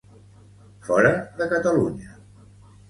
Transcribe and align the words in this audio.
Fora 0.87 1.13
de 1.43 1.49
Catalunya. 1.53 2.11